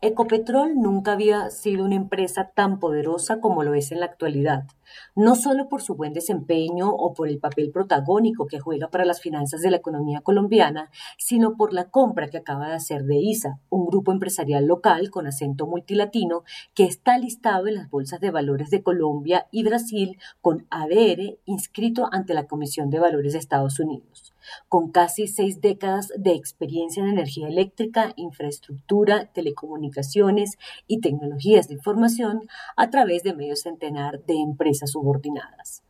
[0.00, 4.64] Ecopetrol nunca había sido una empresa tan poderosa como lo es en la actualidad,
[5.14, 9.20] no solo por su buen desempeño o por el papel protagónico que juega para las
[9.20, 13.58] finanzas de la economía colombiana, sino por la compra que acaba de hacer de ISA,
[13.70, 18.70] un grupo empresarial local con acento multilatino que está listado en las bolsas de valores
[18.70, 24.34] de Colombia y Brasil con ADR inscrito ante la Comisión de Valores de Estados Unidos.
[24.68, 32.48] Con casi seis décadas de experiencia en energía eléctrica, infraestructura, telecomunicaciones y tecnologías de información
[32.76, 35.82] a través de medio centenar de empresas subordinadas.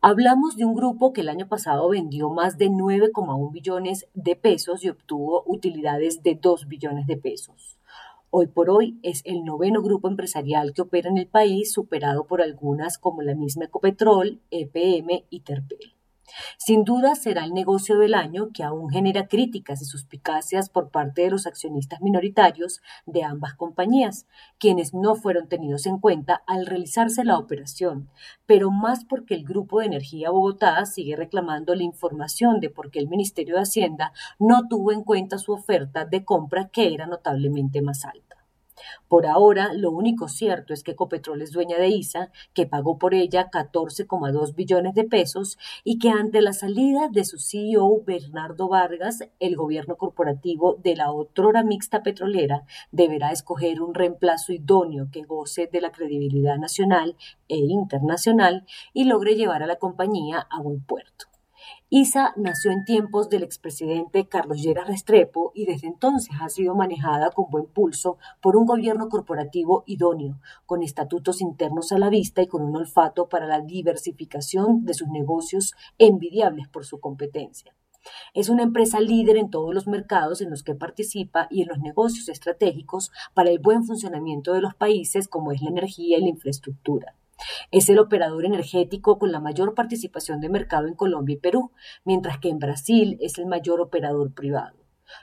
[0.00, 4.84] Hablamos de un grupo que el año pasado vendió más de 9,1 billones de pesos
[4.84, 7.78] y obtuvo utilidades de 2 billones de pesos.
[8.30, 12.42] Hoy por hoy es el noveno grupo empresarial que opera en el país, superado por
[12.42, 15.93] algunas como la misma Ecopetrol, EPM y Terpel.
[16.58, 21.22] Sin duda será el negocio del año que aún genera críticas y suspicacias por parte
[21.22, 24.26] de los accionistas minoritarios de ambas compañías,
[24.58, 28.08] quienes no fueron tenidos en cuenta al realizarse la operación,
[28.46, 32.98] pero más porque el Grupo de Energía Bogotá sigue reclamando la información de por qué
[32.98, 37.82] el Ministerio de Hacienda no tuvo en cuenta su oferta de compra que era notablemente
[37.82, 38.33] más alta.
[39.08, 43.14] Por ahora, lo único cierto es que Ecopetrol es dueña de ISA, que pagó por
[43.14, 49.20] ella 14,2 billones de pesos y que ante la salida de su CEO Bernardo Vargas,
[49.38, 55.68] el gobierno corporativo de la otrora mixta petrolera deberá escoger un reemplazo idóneo que goce
[55.72, 57.16] de la credibilidad nacional
[57.48, 61.33] e internacional y logre llevar a la compañía a buen puerto.
[61.90, 67.30] ISA nació en tiempos del expresidente Carlos Lleras Restrepo y desde entonces ha sido manejada
[67.30, 72.48] con buen pulso por un gobierno corporativo idóneo, con estatutos internos a la vista y
[72.48, 77.74] con un olfato para la diversificación de sus negocios envidiables por su competencia.
[78.34, 81.78] Es una empresa líder en todos los mercados en los que participa y en los
[81.78, 86.28] negocios estratégicos para el buen funcionamiento de los países como es la energía y la
[86.28, 87.14] infraestructura.
[87.70, 91.72] Es el operador energético con la mayor participación de mercado en Colombia y Perú,
[92.04, 94.76] mientras que en Brasil es el mayor operador privado.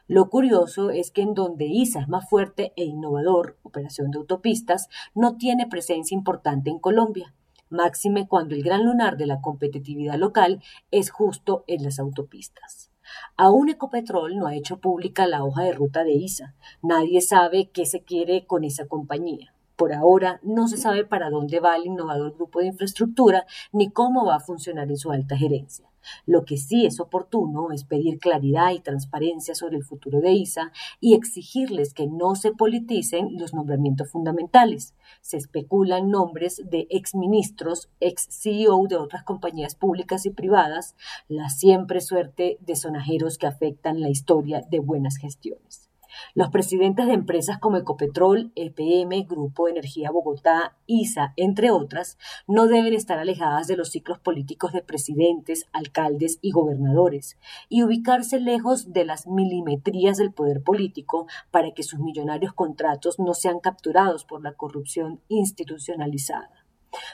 [0.07, 4.89] Lo curioso es que en donde ISA es más fuerte e innovador, operación de autopistas,
[5.15, 7.33] no tiene presencia importante en Colombia,
[7.69, 10.61] máxime cuando el gran lunar de la competitividad local
[10.91, 12.91] es justo en las autopistas.
[13.35, 16.55] Aún Ecopetrol no ha hecho pública la hoja de ruta de ISA.
[16.81, 19.53] Nadie sabe qué se quiere con esa compañía.
[19.81, 24.27] Por ahora no se sabe para dónde va el innovador grupo de infraestructura ni cómo
[24.27, 25.89] va a funcionar en su alta gerencia.
[26.27, 30.71] Lo que sí es oportuno es pedir claridad y transparencia sobre el futuro de ISA
[30.99, 34.93] y exigirles que no se politicen los nombramientos fundamentales.
[35.21, 40.95] Se especulan nombres de exministros, ex CEO de otras compañías públicas y privadas,
[41.27, 45.90] la siempre suerte de sonajeros que afectan la historia de buenas gestiones.
[46.33, 52.17] Los presidentes de empresas como Ecopetrol, EPM, Grupo Energía Bogotá, ISA, entre otras,
[52.47, 57.37] no deben estar alejadas de los ciclos políticos de presidentes, alcaldes y gobernadores
[57.69, 63.33] y ubicarse lejos de las milimetrías del poder político para que sus millonarios contratos no
[63.33, 66.60] sean capturados por la corrupción institucionalizada.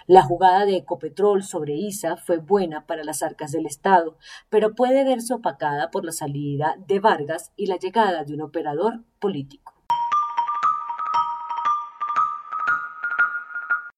[0.07, 4.17] La jugada de Ecopetrol sobre ISA fue buena para las arcas del Estado,
[4.49, 9.03] pero puede verse opacada por la salida de Vargas y la llegada de un operador
[9.19, 9.76] político.